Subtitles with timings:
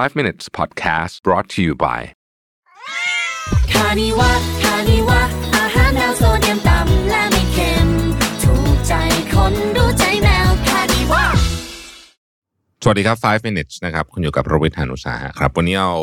[0.00, 2.00] 5 minutes podcast brought to you by
[3.72, 5.20] Kaniva Kaniva
[5.56, 7.88] อาหารแมวโซเดียมต่ำและไม่เค็ม
[8.42, 8.92] ถูกใจ
[9.34, 11.24] คนรู้ใจแมว Kaniva
[12.82, 15.94] สวัสดีครับ 5 minutes นะครับ คุณอยู่กับรวิศ หาญอุตสาหะครับ วันนี้เอา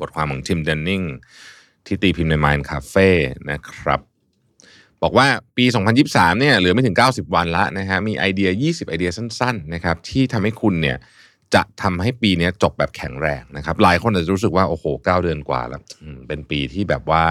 [0.00, 1.02] บทความของ Tim Denning
[1.86, 3.08] ที่ตีพิมพ์ใน Mind Cafe
[3.50, 4.00] นะครับ
[5.02, 5.64] บอกว่าปี
[6.02, 10.98] 2023 เนี่ยเหลือไม่ถึง 90 วันละนะฮะ มีไอเดีย 20 ไอเดียสั้น ๆ นะครับ ที่ทำให้คุณเนี่ย
[11.54, 15.80] จะทำให้ปีนี้จบแบบแข็งแรงนะครับ หลายคนอาจจะรู้สึกว่าโอ้โห9เดือนกว่าแล้ว
[16.28, 17.24] เป็นปีที่แบบว่า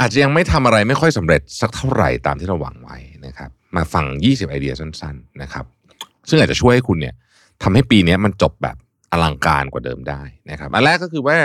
[0.00, 2.96] อาจจะยังไม่ทำอะไรไม่ค่อยสำเร็จสักเท่าไหร่ตามที่เราหวังไว้
[3.26, 5.64] นะครับ มาฟัง 20 ไอเดียสั้น ๆนะครับ
[6.28, 7.14] ซึ่งอาจจะช่วยให้คุณเนี่ย
[7.62, 8.76] ทำให้ปีนี้มันจบแบบ
[9.12, 11.38] อลังการกว่าเดิมได้นะครับอันแรกก็คือว่า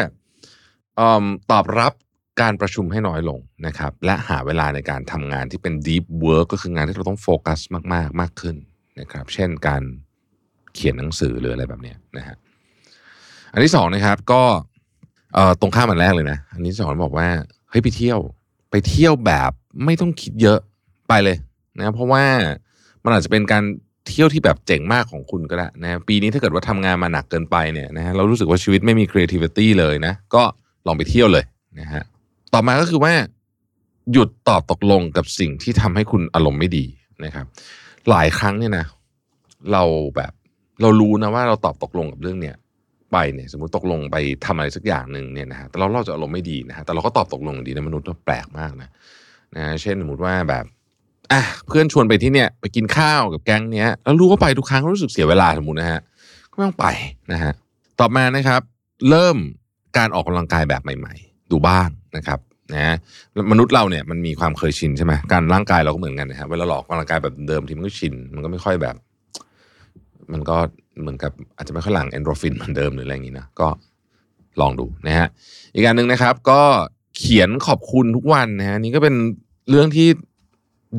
[0.95, 1.93] เอิ่มตอบรับ
[2.41, 7.59] การประชุมให้น้อยลงนะครับ และหาเวลาในการทำงานที่เป็น deep work ก็คืองานที่เราต้องโฟกัส
[7.93, 8.55] มาก ๆ มากขึ้น
[8.99, 9.84] นะครับ เช่นการ
[10.76, 12.36] เขียนหนังสือหรืออะไรแบบเนี้ยนะฮะ
[13.54, 14.41] อันที่สองนะครับก็
[15.34, 17.27] เอ่อตรงข้ามอันแรกเลยนะ อันที่สองบอกว่า
[17.70, 18.20] เฮ้ยไปเที่ยว
[18.71, 19.52] ไปเที่ยวแบบ
[19.85, 20.60] ไม่ต้องคิดเยอะ
[21.07, 21.38] ไปเลย
[21.80, 22.24] นะเพราะว่า
[23.04, 23.63] มันอาจจะเป็นการ
[24.07, 30.43] เที่ยวที่แบบเจ๋งมากของคุณก็ได้นะปีนี้ถ้าเกิดว่าทำงานมาหนักเกินไปเนี่ยนะฮะเรารู้สึกว่าชีวิตไม่มี creativity เลยนะ ก็
[30.87, 31.43] ลองไปเที่ยวเลย
[31.80, 32.04] นะฮะ
[32.54, 33.13] ต่อมาก็คือว่า
[34.12, 36.85] หยุดตอบตกลงกับสิ่งที่ทำให้คุณอารมณ์ไม่ดี
[37.26, 37.46] นะครับ
[38.10, 38.85] หลายครั้งเนี่ยนะ
[39.71, 39.84] เรา
[40.15, 40.34] แบบ
[40.82, 42.55] เรารู้นะว่าเราตอบตกลงกับเรื่องเนี้ย
[43.12, 48.90] ไปเนี่ยสมมติตกลงไปทำอะไรสักอย่างหนึ่งเนี่ยนะฮะแต่เราเราจะอารมณ์ไม่ดีนะฮะแต่เราก็ตอบตกลงดีนะมนุษย์เราแปลกมากนะ
[49.55, 50.65] นะเช่นสมมติว่าแบบ
[51.32, 56.02] อะเพื่อนชวนไปที่เนี่ยไปกินข้าวกับแก๊งเนี้ยแล้วรู้ว่าไปทุกครั้งรู้สึกเสียเวลาสมมตินะฮะ
[56.52, 56.85] ก็ไม่ต้องไป
[57.32, 57.54] นะฮะ
[57.99, 58.62] ต่อมานะครับ
[59.10, 59.37] เริ่ม
[59.98, 62.40] การออกกำลังกายแบบใหม่ ๆ ดูบ้างนะครับ
[62.74, 62.96] นะ
[63.52, 68.96] มนุษย์เราเนี่ยมันมีความเคยชินใช่ไหมการร่างกายเราก็เหมือนกันนะฮะเวลาเราออกกำลังกายแบบเดิมทีมันก็ชินมันก็ไม่ค่อยแบบ
[70.34, 70.57] มันก็
[71.02, 73.68] เหมือนกับอาจจะไม่ค่อยหลั่งเอนโดรฟินเหมือนเดิมหรืออะไรอย่างนี้นะก็
[74.62, 75.28] ลองดูนะฮะ
[75.74, 76.62] อีกการหนึ่งนะครับ ก็
[77.18, 79.16] เขียนขอบคุณทุกวันนะฮะนี่ก็เป็น
[79.69, 80.07] เรื่องที่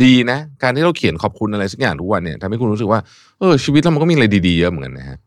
[0.04, 3.00] ดีนะ การที่เราเขียนขอบคุณอะไรสักอย่างทุกวันเนี่ยทำให้คุณรู้สึกว่า
[3.38, 5.19] เออชีวิตเรามันก็มีอะไรดีๆเยอะเหมือนกันนะฮะ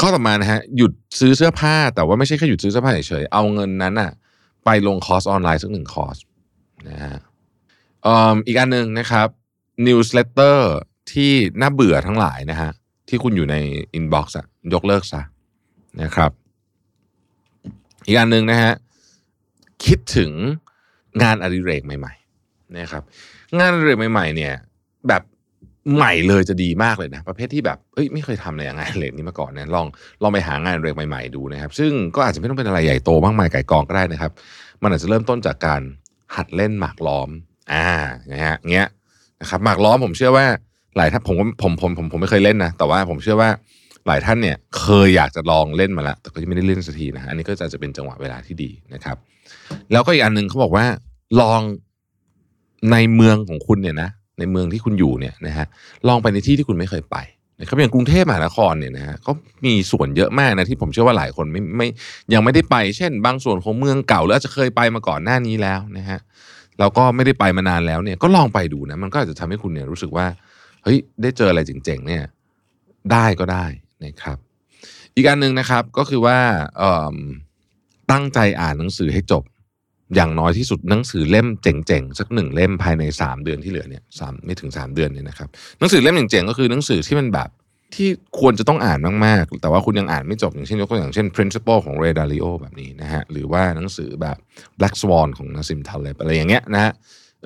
[0.00, 4.10] ข้อต่อมานะฮะหยุดซื้อเสื้อผ้า แต่ว่าไม่ใช่แค่หยุดซื้อเสื้อผ้าเฉยๆเอาเงินนั้นอะ
[4.64, 6.16] ไปลงคอร์สออนไลน์สักหนึ่งคอร์ส
[6.88, 7.16] นะฮะ
[8.06, 8.08] อ,
[8.46, 9.28] อีกอันหนึ่งนะครับ
[9.86, 10.58] newsletter
[11.12, 12.70] ที่น่าเบื่อทั้งหลายนะฮะ
[13.10, 13.56] ที่คุณอยู่ใน
[13.94, 15.22] inbox อะยกเลิกซะ
[16.02, 16.30] นะครับ
[18.06, 18.72] อีกอันหนึ่งนะฮะ
[19.84, 20.30] คิดถึง
[21.22, 23.02] งานอดิเรกใหม่ๆนะครับ
[23.58, 24.54] งานอดิเรกใหม่ๆ เนี่ย
[25.08, 25.22] แบบ
[25.94, 29.86] ใหม่เลยจะดีมากเลยนะ ประเภทที่แบบเอ้ยไม่เคยทำอะไรอย่างงานเรกนี้มาก่อนเนี่ยลอง
[30.22, 34.32] ลองไปหางานอดิเรกใหม่ๆดูนะครับ ซึ่งก็อาจจะไม่ต้องเป็นอะไรใหญ่โตมากมายไก่กองก็ได้นะครับ
[34.82, 35.82] มันอาจจะเริ่มต้นจากการ
[36.36, 37.30] หัดเล่นหมากล้อม
[37.72, 37.88] อ่า
[38.32, 38.88] นะฮะเงี้ย
[39.40, 40.46] นะครับหมากล้อมผมเชื่อว่า
[40.96, 43.50] หลายท่านผมผมผมผมผมไม่เคยเล่นนะแต่ว่าผมเชื่อว่า
[44.06, 49.16] หลายท่านเนี่ยเคยอยากจะลองเล่นมาแล้วแต่ก็ยังไม่ได้เล่นสักทีนะฮะอันนี้ก็จะจะเป็นจังหวะเวลาที่ดีนะครับ
[49.92, 50.86] แล้วก็อีกอันหนึ่งเขาบอกว่า
[51.40, 51.60] ลอง
[52.92, 54.08] ในเมืองของคุณเนี่ยนะ
[54.38, 55.66] ในเมืองที่คุณอยู่เนี่ยนะฮะ
[56.08, 57.16] ลองไปในที่ที่คุณไม่เคยไป
[57.60, 59.32] นะครับอย่างกรุงเทพมหานครเนี่ยนะฮะก็
[59.64, 61.88] มีส่วนเยอะมากนะที่ผมเชื่อว่าหลายคนไม่ไม่
[62.32, 66.18] ยังไม่ได้ไป เช่น บางส่วนของเมืองเก่าหรืออาจจะเคยไปมาก่อนหน้านี้แล้วนะฮะ
[66.78, 70.26] แล้วก็ไม่ได้ไปมานานแล้วเนี่ยก็ลองไปดูนะมันก็อาจจะทำให้คุณเนี่ยรู้สึกว่า
[70.84, 72.24] เฮ้ยได้เจออะไรเจ๋งๆเนี่ย
[73.12, 73.66] ได้ก็ได้
[74.04, 74.38] นะครับ
[75.14, 76.38] อีกอันหนึ่งนะครับก็คือว่า
[78.10, 79.44] ตั้งใจอ่านหนังสือให้จบ
[80.14, 85.48] อย่างน้อยที่สุดหนังสือเล่มเจ๋งๆสักหนึ่งเล่มภายใน 3 เดือนที่เหลือเนี่ยสามไม่ถึง 3 เดือนเนี่ยนะครับ
[85.78, 87.50] หนังสือเล่มเจ๋งๆก็คือหนังสือที่มันแบบ
[87.94, 88.08] ที่
[88.40, 94.36] ควรจะต้องอ่านมากๆ แต่ว่าคุณยังอ่านไม่จบอย่างเช่นยกตัวอย่างเช่น principle ของ Ray Dalio แบบนี้นะฮะ หรือว่าหนังสือแบบ
[94.78, 96.92] Black Swan ของ Nassim Taleb อะไรอย่างเงี้ยนะฮะ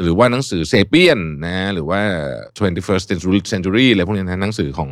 [0.02, 2.00] หรือว่าหนังสือ Sapien นนะหรือว่า
[2.58, 4.90] 21st Century Century อะไรพวกนี้นะหนังสือของ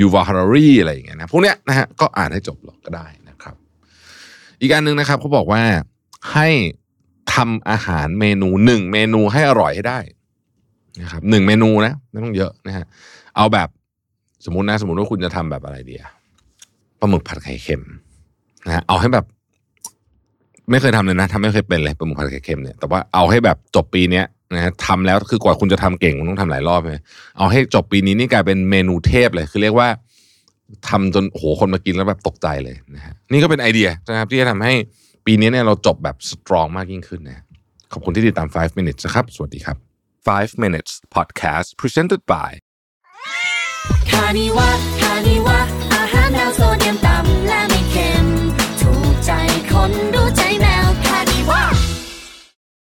[0.00, 3.54] ยูวาฮารารีอะไรอย่างเงี้ยนะพวกเนี้ยนะฮะก็อ่านให้จบหรอกก็ได้นะครับ
[4.60, 5.62] อีกอันหนึ่งนะครับเขาบอกว่า
[6.32, 6.48] ให้
[7.34, 9.98] ทำอาหารเมนูหนึ่งเมนูให้อร่อยให้ได้
[11.02, 12.84] นะครับหนึ่งเมนูนะไม่ต้องเยอะนะฮะ
[13.36, 13.68] เอาแบบ
[14.44, 16.10] สมมตินะสมมติว่าคุณจะทำแบบอะไรดีอะ
[17.00, 17.82] ปลาหมึกผัดไข่เค็ม
[18.66, 19.26] นะเอาให้แบบ
[20.70, 24.24] ไม่เคยทำเลยนะทำไม่เคยเป็นเลยปลาหมึกผัดไข่เค็มเนี่ยแต่ว่าเอาให้แบบจบปีเนี้ย
[24.54, 27.00] นะฮะทำแล้วคือกว่าคุณจะทำเก่งคุณต้องทำหลายรอบเลย
[27.38, 29.88] เอาให้จบปีนี้นี่กลายเป็นเมนูเทพเลย คือเรียกว่า
[30.88, 34.74] ทำจนโหคนมากินแล้วแบบตกใจเลยนะฮะนี่ก็เป็นไอเดียนะครับที่จะทำให้
[35.26, 37.44] ปีนี้เนี่ยเราจบแบบสตรองมากยิ่งขึ้นนะ
[37.92, 39.76] ขอบคุณที่ติดตาม 5 minutes นะครับ สวัสดีครับ
[40.20, 42.50] 5 minutes podcast presented by
[44.10, 44.68] คานิวะ
[45.00, 45.58] คานิวะ
[45.94, 48.26] อาหารแนวโซเดียมต่ำและไม่เค็ม
[48.80, 49.30] ถูกใจ
[49.70, 50.15] คน